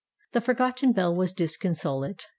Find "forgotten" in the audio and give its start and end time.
0.41-0.93